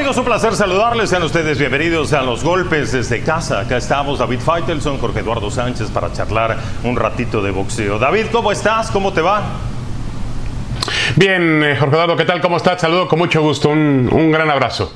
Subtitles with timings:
[0.00, 1.10] Amigos, un placer saludarles.
[1.10, 3.60] Sean ustedes bienvenidos a los golpes desde casa.
[3.60, 7.98] Acá estamos David Feitelson, Jorge Eduardo Sánchez para charlar un ratito de boxeo.
[7.98, 8.90] David, ¿cómo estás?
[8.90, 9.42] ¿Cómo te va?
[11.16, 12.40] Bien, eh, Jorge Eduardo, ¿qué tal?
[12.40, 12.80] ¿Cómo estás?
[12.80, 13.68] Saludo con mucho gusto.
[13.68, 14.90] Un, un gran abrazo.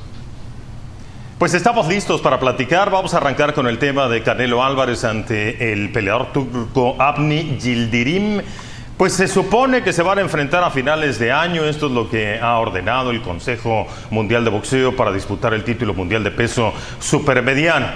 [1.37, 2.89] Pues estamos listos para platicar.
[2.89, 8.41] Vamos a arrancar con el tema de Canelo Álvarez ante el peleador turco Abni Yildirim.
[8.97, 11.65] Pues se supone que se van a enfrentar a finales de año.
[11.65, 15.93] Esto es lo que ha ordenado el Consejo Mundial de Boxeo para disputar el título
[15.93, 17.87] mundial de peso supermediano.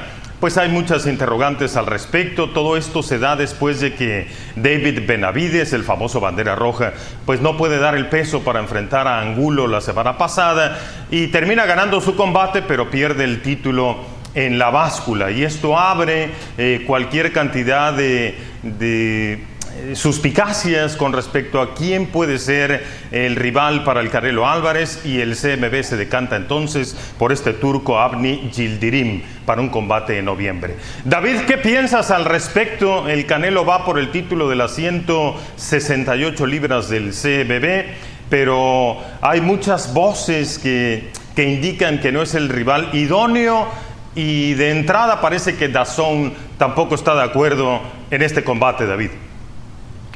[0.41, 2.49] Pues hay muchas interrogantes al respecto.
[2.49, 6.91] Todo esto se da después de que David Benavides, el famoso bandera roja,
[7.26, 10.79] pues no puede dar el peso para enfrentar a Angulo la semana pasada
[11.09, 13.99] y termina ganando su combate, pero pierde el título
[14.35, 15.31] en la báscula.
[15.31, 19.45] Y esto abre eh, cualquier cantidad de, de
[19.93, 25.35] suspicacias con respecto a quién puede ser el rival para el Carrelo Álvarez y el
[25.35, 30.76] CMB se decanta entonces por este turco Abni Yildirim para un combate en noviembre.
[31.05, 33.07] David, ¿qué piensas al respecto?
[33.07, 37.95] El Canelo va por el título de las 168 libras del CMB,
[38.29, 43.67] pero hay muchas voces que, que indican que no es el rival idóneo
[44.15, 47.79] y de entrada parece que Dazón tampoco está de acuerdo
[48.11, 49.11] en este combate, David.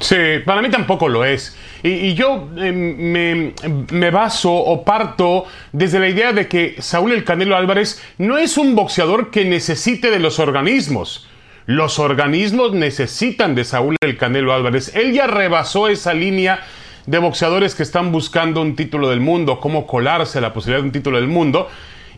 [0.04, 1.58] Sí, para mí tampoco lo es.
[1.82, 7.56] Y, yo eh, me, baso o parto desde la idea de que Saúl El Canelo
[7.56, 11.30] Álvarez no es un boxeador que necesite de los organismos.
[11.68, 14.94] Los organismos necesitan de Saúl El Canelo Álvarez.
[14.94, 16.66] Él ya rebasó esa línea
[17.06, 20.88] de boxeadores que están buscando un título del mundo, cómo colarse a la posibilidad de
[20.88, 21.70] un título del mundo.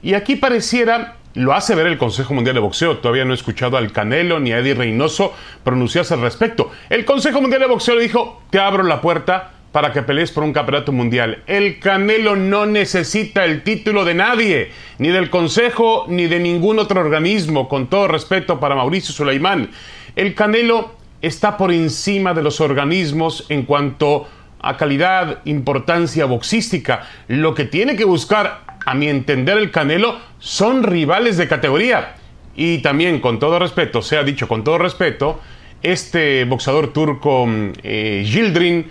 [0.01, 2.97] Y aquí pareciera lo hace ver el Consejo Mundial de Boxeo.
[2.97, 5.33] Todavía no he escuchado al Canelo ni a Eddie Reynoso
[5.63, 6.71] pronunciarse al respecto.
[6.89, 10.43] El Consejo Mundial de Boxeo le dijo, te abro la puerta para que pelees por
[10.43, 11.43] un campeonato mundial.
[11.47, 17.01] El Canelo no necesita el título de nadie, ni del Consejo, ni de ningún otro
[17.01, 19.71] organismo, con todo respeto para Mauricio Sulaimán.
[20.15, 24.29] El Canelo está por encima de los organismos en cuanto
[24.61, 27.07] a calidad, importancia boxística.
[27.27, 32.15] Lo que tiene que buscar a mi entender, el Canelo son rivales de categoría.
[32.55, 35.41] Y también, con todo respeto, se ha dicho con todo respeto,
[35.81, 37.45] este boxeador turco
[37.83, 38.87] eh, Gildrin,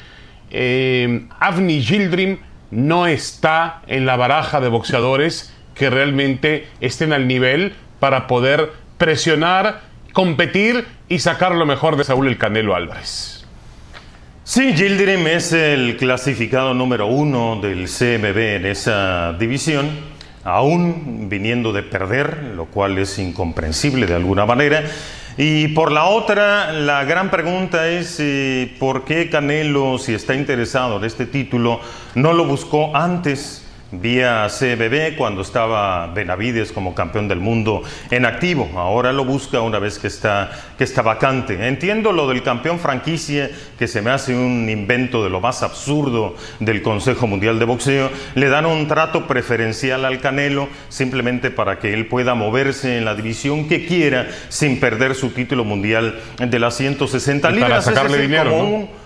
[0.51, 2.41] eh, Avni Gildrin,
[2.71, 9.83] no está en la baraja de boxeadores que realmente estén al nivel para poder presionar,
[10.13, 13.44] competir y sacar lo mejor de Saúl el Canelo Álvarez.
[14.47, 19.89] Sí, Gildirim es el clasificado número uno del CMB en esa división,
[20.45, 24.85] aún viniendo de perder, lo cual es incomprensible de alguna manera.
[25.39, 30.99] Y por la otra, la gran pregunta es eh, por qué Canelo, si está interesado
[30.99, 31.81] en este título,
[32.15, 33.64] no lo buscó antes
[34.01, 38.71] vía CBB cuando estaba Benavides como campeón del mundo en activo.
[38.77, 41.69] Ahora lo busca una vez que está, que está vacante.
[41.69, 46.37] Entiendo lo del campeón franquicia, que se me hace un invento de lo más absurdo
[46.61, 48.11] del Consejo Mundial de Boxeo.
[48.35, 53.15] Le dan un trato preferencial al Canelo simplemente para que él pueda moverse en la
[53.15, 57.71] división que quiera sin perder su título mundial de las 160 libras.
[57.71, 59.04] Para sacarle dinero, como un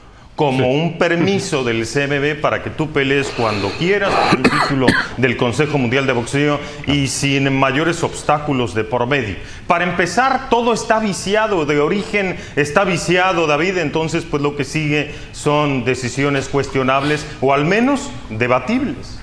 [0.99, 6.13] permiso del CMB para que tú pelees cuando quieras un título del Consejo Mundial de
[6.13, 9.35] Boxeo y sin mayores obstáculos de por medio.
[9.67, 15.13] Para empezar, todo está viciado, de origen está viciado, David, entonces pues lo que sigue
[15.33, 19.18] son decisiones cuestionables o al menos debatibles.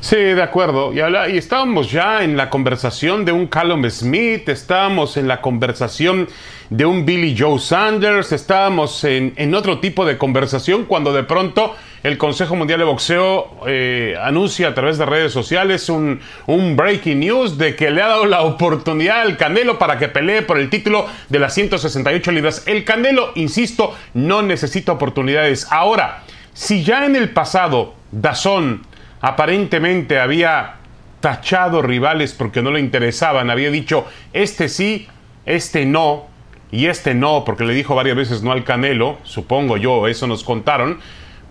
[0.00, 0.92] Sí, de acuerdo.
[0.92, 6.28] Y, y, estábamos ya en la conversación de un Callum Smith, estábamos en la conversación
[6.70, 12.18] de un Billy Joe Sanders, estábamos en, otro tipo de conversación cuando de pronto el
[12.18, 17.58] Consejo Mundial de Boxeo eh, anuncia a través de redes sociales un, un, breaking news
[17.58, 21.06] de que le ha dado la oportunidad al Canelo para que pelee por el título
[21.28, 22.62] de las 168 libras.
[22.66, 25.66] El Canelo, insisto, no necesita oportunidades.
[25.70, 26.22] Ahora,
[26.52, 28.86] si ya en el pasado Dazón
[29.20, 30.76] aparentemente había
[31.20, 35.08] tachado rivales porque no le interesaban, había dicho este sí,
[35.46, 36.26] este no,
[36.70, 40.44] y este no, porque le dijo varias veces no al Canelo, supongo yo, eso nos
[40.44, 40.98] contaron,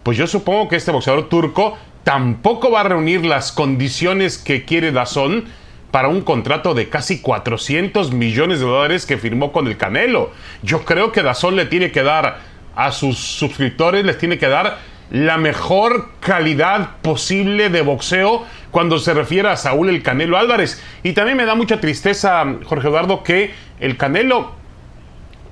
[0.03, 4.91] pues yo supongo que este boxeador turco tampoco va a reunir las condiciones que quiere
[4.91, 5.45] Dazón
[5.91, 10.31] para un contrato de casi 400 millones de dólares que firmó con el Canelo.
[10.61, 12.39] Yo creo que Dazón le tiene que dar
[12.75, 14.77] a sus suscriptores, les tiene que dar
[15.09, 20.81] la mejor calidad posible de boxeo cuando se refiere a Saúl el Canelo Álvarez.
[21.03, 24.51] Y también me da mucha tristeza, Jorge Eduardo, que el Canelo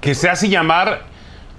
[0.01, 1.03] que se hace llamar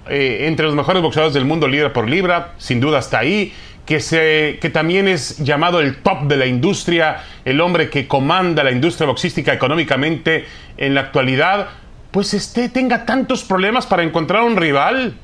[0.09, 3.53] eh, entre los mejores boxeadores del mundo, libra por libra, sin duda está ahí,
[3.85, 8.63] que, se, que también es llamado el top de la industria, el hombre que comanda
[8.63, 10.45] la industria boxística económicamente
[10.77, 11.67] en la actualidad,
[12.11, 15.15] pues este tenga tantos problemas para encontrar un rival.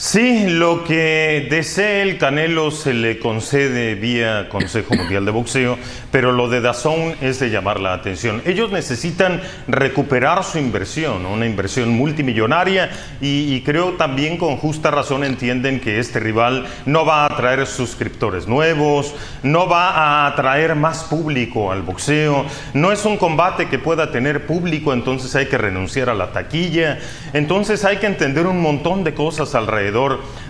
[0.00, 5.76] Sí, lo que desee el Canelo se le concede vía Consejo Mundial de Boxeo,
[6.12, 8.40] pero lo de Dazón es de llamar la atención.
[8.46, 12.90] Ellos necesitan recuperar su inversión, una inversión multimillonaria,
[13.20, 18.46] y, creo también con justa razón entienden que este rival no va a atraer suscriptores
[18.46, 24.12] nuevos, no va a atraer más público al boxeo, no es un combate que pueda
[24.12, 27.00] tener público, entonces hay que renunciar a la taquilla,
[27.32, 29.87] entonces hay que entender un montón de cosas alrededor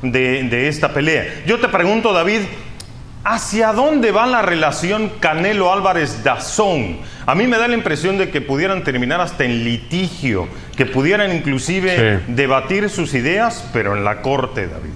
[0.02, 1.42] de, esta pelea.
[1.46, 2.42] Yo te pregunto, David,
[3.24, 7.00] ¿Hacia dónde va la relación Canelo Álvarez-Dazón?
[7.26, 11.34] A mí me da la impresión de que pudieran terminar hasta en litigio, que pudieran
[11.34, 14.92] inclusive debatir sus ideas, pero en la corte, David.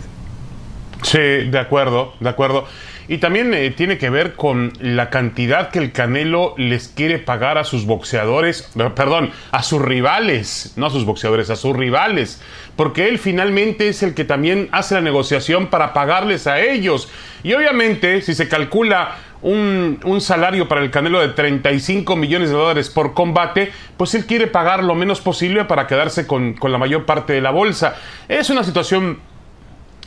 [1.02, 1.18] Sí,
[1.50, 2.66] de acuerdo, de acuerdo.
[3.08, 7.58] Y también eh, tiene que ver con la cantidad que el Canelo les quiere pagar
[7.58, 12.40] a sus boxeadores, perdón, a sus rivales, no a sus boxeadores, a sus rivales,
[12.76, 17.08] porque él finalmente es el que también hace la negociación para pagarles a ellos.
[17.42, 22.88] Y obviamente, si se calcula un, salario para el Canelo de 35 millones de dólares
[22.88, 27.32] por combate, pues él quiere pagar lo menos posible para quedarse con la mayor parte
[27.32, 27.96] de la bolsa.
[28.28, 29.18] Es una situación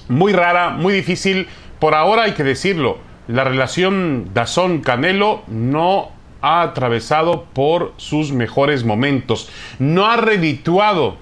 [0.07, 1.47] muy rara, muy difícil
[1.79, 6.09] por ahora hay que decirlo, la relación Dazón-Canelo no
[6.41, 9.49] ha atravesado por sus mejores momentos.
[9.79, 11.17] No ha redituado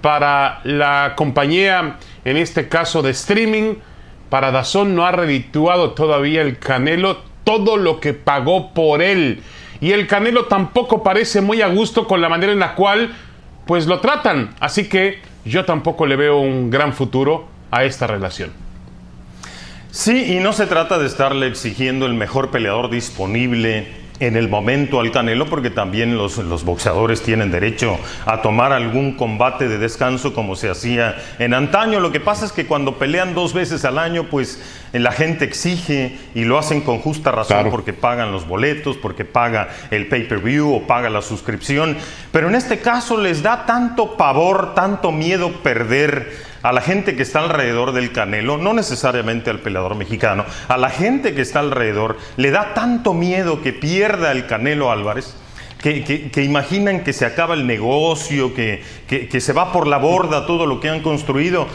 [0.00, 3.74] para la compañía, en este caso de streaming,
[4.28, 9.42] para Dazón no ha redituado todavía el Canelo todo lo que pagó por él.
[9.80, 13.12] Y el Canelo tampoco parece muy a gusto con la manera en la cual
[13.66, 14.54] pues lo tratan.
[14.60, 18.69] Así que yo tampoco le veo un gran futuro a esta relación.
[19.92, 23.88] Sí, y no se trata de estarle exigiendo el mejor peleador disponible
[24.20, 29.16] en el momento al Canelo, porque también los, los, boxeadores tienen derecho a tomar algún
[29.16, 31.98] combate de descanso como se hacía en antaño.
[32.00, 36.18] Lo que pasa es que cuando pelean dos veces al año, pues la gente exige
[36.34, 40.86] y lo hacen con justa razón porque pagan los boletos, porque paga el pay-per-view o
[40.86, 41.96] paga la suscripción.
[42.30, 47.22] Pero en este caso les da tanto pavor, tanto miedo perder a la gente que
[47.22, 52.18] está alrededor del Canelo, no necesariamente al peleador mexicano, a la gente que está alrededor,
[52.36, 55.36] le da tanto miedo que pierda el Canelo Álvarez.
[55.80, 60.66] Que, imaginan que se acaba el negocio, que, que se va por la borda todo
[60.66, 61.66] lo que han construido,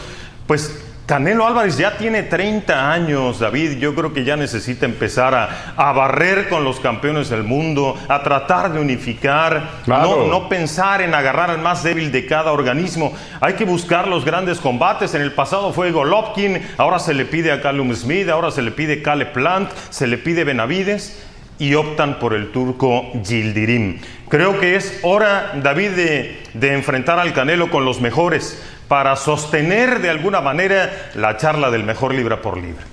[0.46, 3.78] pues Canelo Álvarez ya tiene 30 años, David.
[3.78, 5.34] Yo creo que ya necesita empezar
[5.76, 11.14] a, barrer con los campeones del mundo, a tratar de unificar, no, no, pensar en
[11.14, 13.14] agarrar al más débil de cada organismo.
[13.40, 15.14] Hay que buscar los grandes combates.
[15.14, 18.72] En el pasado fue Golovkin, ahora se le pide a Callum Smith, ahora se le
[18.72, 21.22] pide Cale Plant, se le pide Benavides
[21.58, 24.00] y optan por el turco Gildirim.
[24.28, 30.00] Creo que es hora, David, de, de enfrentar al Canelo con los mejores para sostener
[30.00, 32.84] de alguna manera la charla del mejor libra por libra.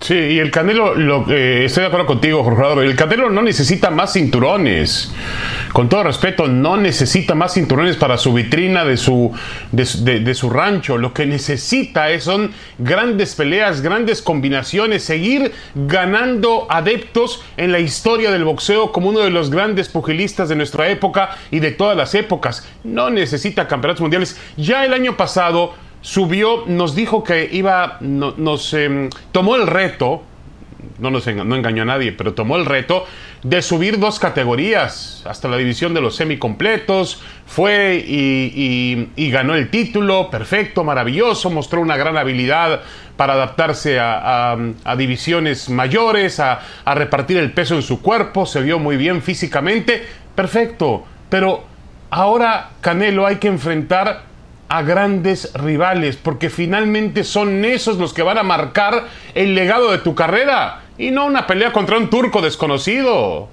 [0.00, 4.12] Sí, y el Canelo, lo, estoy de acuerdo contigo, Jorge El Canelo no necesita más
[4.12, 5.12] cinturones.
[5.72, 9.32] Con todo respeto, no necesita más cinturones para su vitrina de su,
[9.72, 10.98] de, su rancho.
[10.98, 18.30] Lo que necesita es, son grandes peleas, grandes combinaciones, seguir ganando adeptos en la historia
[18.30, 22.14] del boxeo como uno de los grandes pugilistas de nuestra época y de todas las
[22.14, 22.68] épocas.
[22.84, 24.38] No necesita campeonatos mundiales.
[24.58, 25.74] Ya el año pasado
[26.06, 30.22] subió, nos dijo que iba, nos em, tomó el reto,
[31.00, 33.04] no nos no engañó a nadie, pero tomó el reto
[33.42, 40.30] de subir dos categorías hasta la división de los semicompletos, fue y, ganó el título,
[40.30, 42.82] perfecto, maravilloso, mostró una gran habilidad
[43.16, 44.56] para adaptarse a,
[44.96, 50.06] divisiones mayores, a, a repartir el peso en su cuerpo, se vio muy bien físicamente,
[50.36, 51.64] perfecto, pero
[52.10, 54.35] ahora Canelo hay que enfrentar
[54.68, 59.04] a grandes rivales, porque finalmente son esos los que van a marcar
[59.34, 63.48] el legado de tu carrera y no una pelea contra un turco desconocido.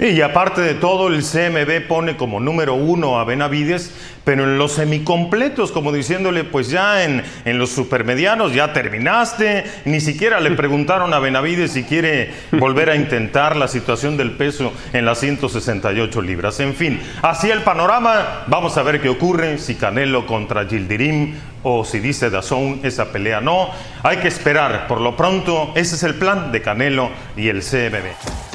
[0.00, 4.72] Y aparte de todo, el CMB pone como número uno a Benavides, pero en los
[4.72, 9.64] semicompletos, como diciéndole, pues ya en, en, los supermedianos ya terminaste.
[9.84, 14.72] Ni siquiera le preguntaron a Benavides si quiere volver a intentar la situación del peso
[14.94, 16.60] en las 168 libras.
[16.60, 18.44] En fin, así el panorama.
[18.46, 23.42] Vamos a ver qué ocurre si Canelo contra Gildirim o si dice Dazón esa pelea
[23.42, 23.68] no.
[24.02, 24.86] Hay que esperar.
[24.86, 28.49] Por lo pronto, ese es el plan de Canelo y el CMB.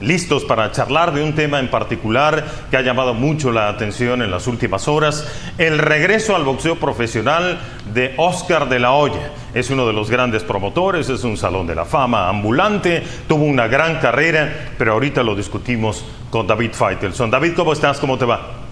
[0.00, 4.30] Listos para charlar de un tema en particular que ha llamado mucho la atención en
[4.30, 5.26] las últimas horas,
[5.58, 7.58] el regreso al boxeo profesional
[7.92, 9.32] de Oscar de la Hoya.
[9.54, 13.68] Es uno de los grandes promotores, es un salón de la fama ambulante, tuvo una
[13.68, 17.30] gran carrera, pero ahorita lo discutimos con David Feitelson.
[17.30, 17.98] David, ¿cómo estás?
[17.98, 18.64] ¿Cómo te va?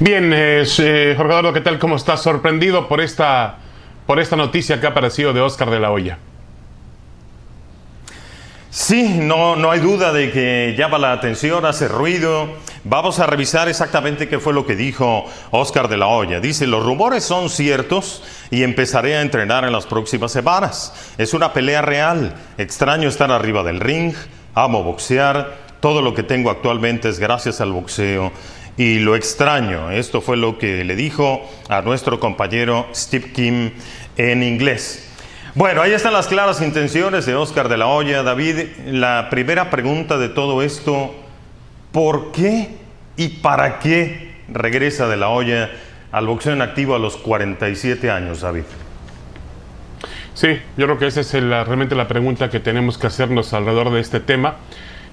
[0.00, 0.64] Bien, eh,
[1.16, 1.78] Jorge Eduardo, ¿qué tal?
[1.78, 2.22] ¿Cómo estás?
[2.22, 3.58] Sorprendido por esta,
[4.06, 6.18] por esta noticia que ha aparecido de Oscar de la Hoya.
[8.76, 12.48] Sí, no, no hay duda de que llama la atención, hace ruido.
[12.82, 16.40] Vamos a revisar exactamente qué fue lo que dijo Oscar de la Hoya.
[16.40, 20.92] Dice, los rumores son ciertos y empezaré a entrenar en las próximas semanas.
[21.18, 22.34] Es una pelea real.
[22.58, 24.12] Extraño estar arriba del ring,
[24.56, 25.56] amo boxear.
[25.78, 28.32] Todo lo que tengo actualmente es gracias al boxeo
[28.76, 29.92] y lo extraño.
[29.92, 33.70] Esto fue lo que le dijo a nuestro compañero Steve Kim
[34.16, 35.13] en inglés.
[35.56, 38.24] Bueno, ahí están las claras intenciones de Oscar de la Hoya.
[38.24, 38.56] David,
[38.86, 41.14] la primera pregunta de todo esto,
[41.92, 42.70] ¿por qué
[43.16, 45.70] y para qué regresa de la Hoya
[46.10, 48.64] al boxeo en activo a los 47 años, David?
[50.34, 54.00] Sí, yo creo que esa es realmente la pregunta que tenemos que hacernos alrededor de
[54.00, 54.56] este tema.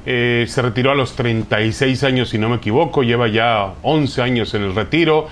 [0.08, 4.56] Eh, se retiró a los 36 años, si no me equivoco, lleva ya 11 años
[4.56, 5.28] en el retiro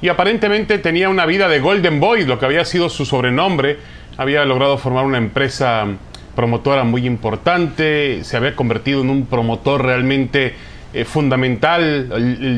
[0.00, 3.78] y aparentemente tenía una vida de Golden Boy, lo que había sido su sobrenombre
[4.16, 5.86] había logrado formar una empresa
[6.34, 10.54] promotora muy importante, se había convertido en un promotor realmente
[10.92, 12.08] eh, fundamental,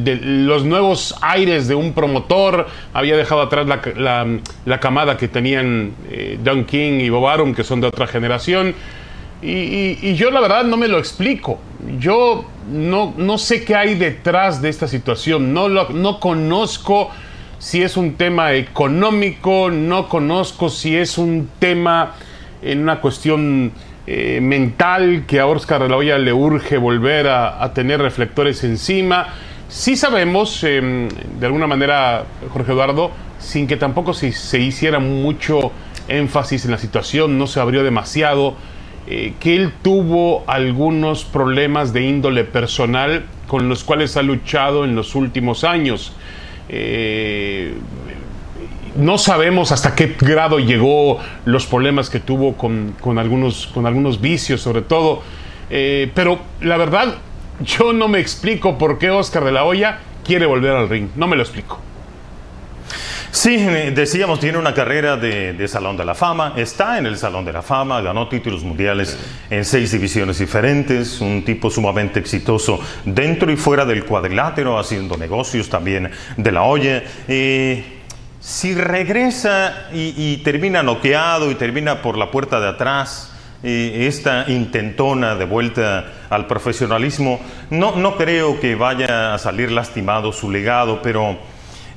[0.04, 7.00] los nuevos aires de un promotor, había dejado atrás la, camada que tenían eh, King
[7.00, 8.74] y Bob Arum, que son de otra generación,
[9.42, 11.60] y, yo la verdad no me lo explico,
[11.98, 17.10] yo no, no sé qué hay detrás de esta situación, no, no conozco
[17.58, 22.14] si es un tema económico, no conozco si es un tema
[22.62, 23.72] en una cuestión
[24.06, 29.28] eh, mental que a Oscar de la Hoya le urge volver a, tener reflectores encima.
[29.68, 35.72] Sí sabemos, em, de alguna manera, Jorge Eduardo, sin que tampoco se, hiciera mucho
[36.08, 38.54] énfasis en la situación, no se abrió demasiado,
[39.08, 44.94] eh, que él tuvo algunos problemas de índole personal con los cuales ha luchado en
[44.94, 46.12] los últimos años.
[46.68, 47.74] Eh,
[48.96, 54.60] no sabemos hasta qué grado llegó los problemas que tuvo con, algunos, con algunos vicios,
[54.60, 55.22] sobre todo.
[55.70, 57.16] Eh, pero la verdad,
[57.60, 61.08] yo no me explico por qué Oscar de la Hoya quiere volver al ring.
[61.16, 61.78] No me lo explico.
[63.30, 67.52] Sí, decíamos, tiene una carrera de, Salón de la Fama, está en el Salón de
[67.52, 69.18] la Fama, ganó títulos mundiales
[69.50, 75.68] en seis divisiones diferentes, un tipo sumamente exitoso dentro y fuera del cuadrilátero, haciendo negocios
[75.68, 77.02] también de la olla.
[78.40, 85.44] si regresa y, termina noqueado y termina por la puerta de atrás, esta intentona de
[85.44, 87.40] vuelta al profesionalismo,
[87.70, 91.36] no, no creo que vaya a salir lastimado su legado, pero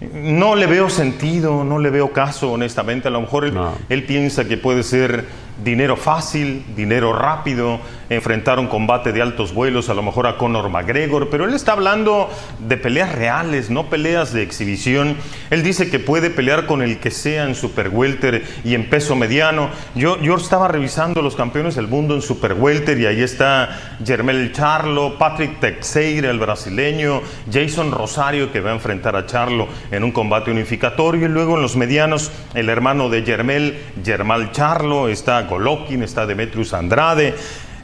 [0.02, 3.08] no le veo sentido, no le veo caso, honestamente.
[3.08, 3.52] A lo mejor
[3.90, 5.26] él, piensa que puede ser
[5.64, 10.70] dinero fácil, dinero rápido, enfrentar un combate de altos vuelos, a lo mejor a Conor
[10.70, 15.16] McGregor, pero él está hablando de peleas reales, no peleas de exhibición.
[15.50, 19.16] Él dice que puede pelear con el que sea en super welter y en peso
[19.16, 19.70] mediano.
[19.96, 24.52] Yo, yo estaba revisando los campeones del mundo en super welter y ahí está Germel
[24.54, 30.12] Charlo, Patrick Teixeira, el brasileño, Jason Rosario que va a enfrentar a Charlo en un
[30.12, 36.04] combate unificatorio y luego en los medianos el hermano de Germel, Germal Charlo, está Golovkin,
[36.04, 37.36] está Demetrius Andrade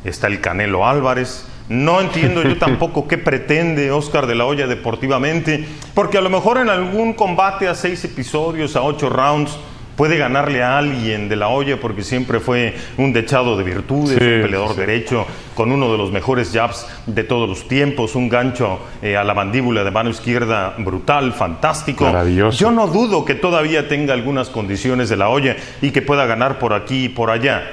[0.06, 1.48] está el Canelo Álvarez.
[1.68, 6.60] No entiendo yo tampoco qué pretende Oscar de la Hoya deportivamente, porque a lo mejor
[6.60, 9.58] en algún combate a seis episodios, a ocho rounds,
[9.96, 14.42] puede ganarle a alguien de la olla porque siempre fue un dechado de virtudes, un
[14.42, 19.16] peleador derecho con uno de los mejores jabs de todos los tiempos, un gancho eh,
[19.16, 22.06] a la mandíbula de mano izquierda brutal, fantástico.
[22.06, 22.58] Maravilloso.
[22.58, 26.60] Yo no dudo que todavía tenga algunas condiciones de la olla y que pueda ganar
[26.60, 27.64] por aquí y por allá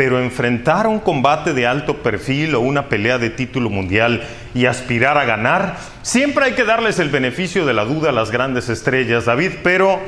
[0.00, 4.22] pero enfrentar un combate de alto perfil o una pelea de título mundial
[4.54, 8.30] y aspirar a ganar, siempre hay que darles el beneficio de la duda a las
[8.30, 10.00] grandes estrellas, David, pero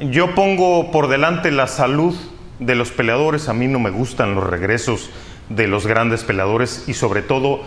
[0.00, 2.14] yo pongo por delante la salud
[2.58, 5.10] de los peleadores, a mí no me gustan los regresos
[5.48, 7.60] de los grandes peleadores y sobre todo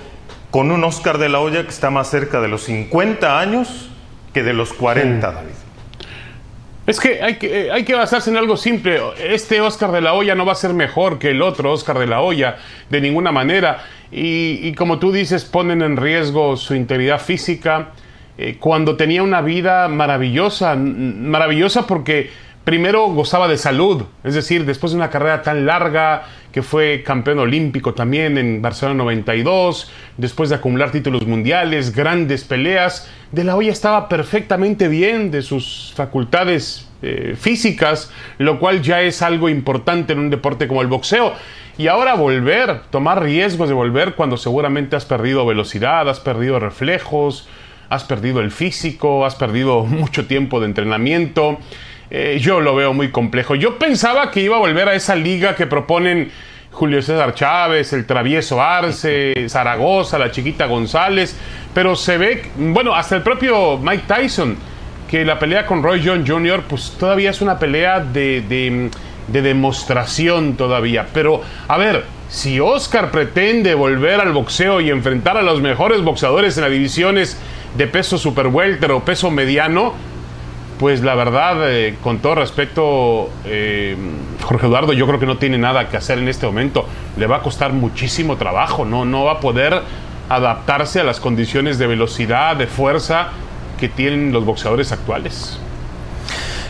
[0.52, 3.90] con un Oscar de la Hoya que está más cerca de los 50 años
[4.34, 5.50] que de los 40, David.
[6.90, 9.00] Es que hay, que eh, hay que basarse en algo simple.
[9.20, 12.08] Este Oscar de la Hoya no va a ser mejor que el otro Oscar de
[12.08, 12.58] la Hoya,
[12.90, 13.84] de ninguna manera.
[14.12, 17.90] Y, como tú dices, ponen en riesgo su integridad física.
[18.42, 22.30] Eh, cuando tenía una vida maravillosa, maravillosa porque
[22.64, 27.40] primero gozaba de salud, es decir, después de una carrera tan larga, que fue campeón
[27.40, 33.74] olímpico también en Barcelona 92, después de acumular títulos mundiales, grandes peleas, De la Hoya
[33.74, 40.20] estaba perfectamente bien de sus facultades eh, físicas, lo cual ya es algo importante en
[40.20, 41.34] un deporte como el boxeo.
[41.78, 47.50] Y ahora volver, tomar riesgos de volver cuando seguramente has perdido velocidad, has perdido reflejos,
[47.90, 51.60] has perdido el físico, has perdido mucho tiempo de entrenamiento.
[52.12, 53.56] Eh, yo lo veo muy complejo.
[53.56, 56.32] Yo pensaba que iba a volver a esa liga que proponen
[56.72, 61.36] Julio César Chávez, el travieso Arce, Zaragoza, la chiquita González,
[61.74, 64.56] pero se ve, bueno, hasta el propio Mike Tyson,
[65.10, 68.90] que la pelea con Roy John Jr., pues todavía es una pelea de, de,
[69.28, 71.08] de demostración todavía.
[71.14, 76.58] Pero, a ver, si Oscar pretende volver al boxeo y enfrentar a los mejores boxeadores
[76.58, 77.40] en las divisiones
[77.78, 79.94] de peso super welter o peso mediano,
[80.80, 83.98] pues la verdad, eh, con todo respeto, eh,
[84.42, 86.86] Jorge Eduardo, yo creo que no tiene nada que hacer en este momento.
[87.18, 89.82] Le va a costar muchísimo trabajo, no, no va a poder
[90.30, 93.30] adaptarse a las condiciones de velocidad, de fuerza
[93.80, 95.60] que tienen los boxeadores actuales.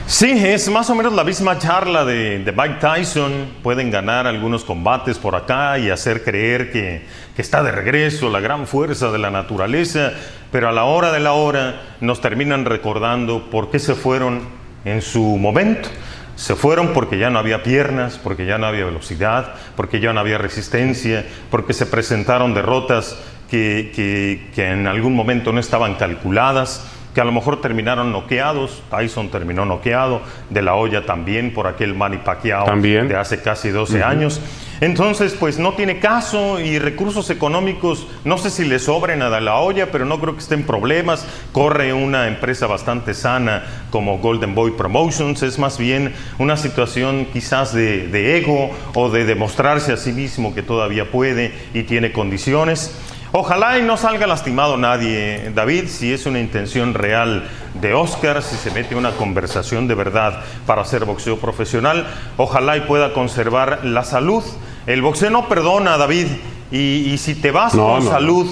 [0.10, 3.46] Sí, es más o menos la misma charla de, Mike Tyson.
[3.62, 7.04] Pueden ganar algunos combates por acá y hacer creer que,
[7.36, 10.14] que, está de regreso la gran fuerza de la naturaleza,
[10.52, 14.42] pero a la hora de la hora nos terminan recordando por qué se fueron
[14.84, 15.90] en su momento.
[16.36, 20.22] Se fueron porque ya no había piernas, porque ya no había velocidad, porque ya no
[20.22, 23.16] había resistencia, porque se presentaron derrotas
[23.52, 28.82] que, que, que en algún momento no estaban calculadas que a lo mejor terminaron noqueados.
[28.90, 33.08] Tyson terminó noqueado, De la olla también por aquel Manny Pacquiao ¿También?
[33.08, 34.06] de hace casi 12 uh -huh.
[34.06, 34.42] años.
[34.82, 39.42] Entonces, pues no tiene caso y recursos económicos, no sé si le sobren a De
[39.42, 41.26] la olla, pero no creo que estén problemas.
[41.52, 47.74] Corre una empresa bastante sana como Golden Boy Promotions, es más bien una situación quizás
[47.74, 52.96] de, de ego o de demostrarse a sí mismo que todavía puede y tiene condiciones.
[53.32, 58.56] Ojalá y no salga lastimado nadie, David, si es una intención real de Oscar, si
[58.56, 64.04] se mete una conversación de verdad para hacer boxeo profesional, ojalá y pueda conservar la
[64.04, 64.44] salud.
[64.88, 66.26] El boxeo no perdona, David,
[66.72, 68.48] y, y si te vas no, con no, salud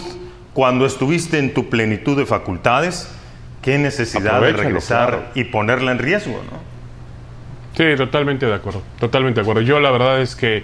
[0.54, 3.12] cuando estuviste en tu plenitud de facultades,
[3.64, 5.26] qué necesidad Aprovechalo, de regresar claro.
[5.34, 6.68] y ponerla en riesgo, ¿no?
[7.76, 9.62] Sí, totalmente de acuerdo, totalmente de acuerdo.
[9.62, 10.64] Yo la verdad es que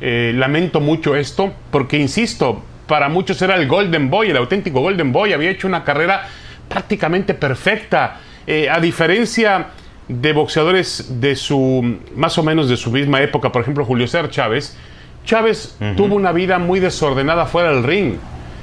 [0.00, 5.12] eh, lamento mucho esto, porque insisto, para muchos era el Golden Boy, el auténtico Golden
[5.12, 6.28] Boy, había hecho una carrera
[6.68, 9.68] prácticamente perfecta, eh, a diferencia
[10.08, 14.30] de boxeadores de su, más o menos de su misma época, por ejemplo Julio César
[14.30, 14.76] Chávez,
[15.24, 15.96] Chávez uh -huh.
[15.96, 18.14] tuvo una vida muy desordenada fuera del ring.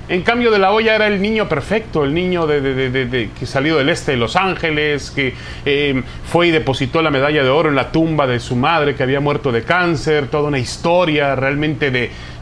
[0.09, 3.29] En cambio, De La Hoya era el niño perfecto, el niño de, de, de, de
[3.39, 7.49] que salió del este de Los Ángeles, que eh, fue y depositó la medalla de
[7.49, 11.35] oro en la tumba de su madre que había muerto de cáncer, toda una historia
[11.35, 11.91] realmente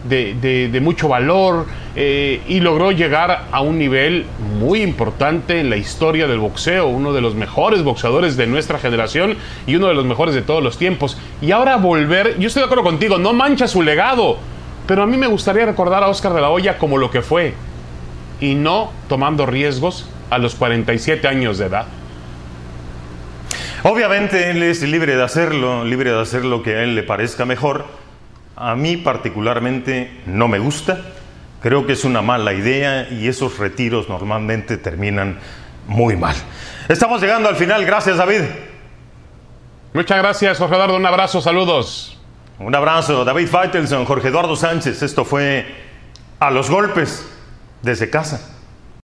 [0.10, 1.66] de, mucho valor
[1.96, 4.26] eh, y logró llegar a un nivel
[4.60, 9.38] muy importante en la historia del boxeo, uno de los mejores boxeadores de nuestra generación
[9.66, 11.18] y uno de los mejores de todos los tiempos.
[11.42, 14.38] Y ahora volver, yo estoy de acuerdo contigo, no mancha su legado
[14.88, 17.54] pero a mí me gustaría recordar a Oscar de la Hoya como lo que fue
[18.40, 21.86] y no tomando riesgos a los 47 años de edad.
[23.84, 27.46] Obviamente él es libre de hacerlo, libre de hacer lo que a él le parezca
[27.46, 27.86] mejor.
[28.60, 31.00] A mí particularmente no me gusta.
[31.62, 35.38] Creo que es una mala idea y esos retiros normalmente terminan
[35.88, 36.36] muy mal.
[36.90, 37.86] Estamos llegando al final.
[37.86, 38.42] Gracias, David.
[39.94, 40.96] Muchas gracias, Jorge Eduardo.
[40.96, 42.20] Un abrazo, saludos.
[42.58, 45.04] Un abrazo, David Faitelson, Jorge Eduardo Sánchez.
[45.04, 45.66] Esto fue
[46.40, 47.28] A los Golpes
[47.84, 48.57] desde casa.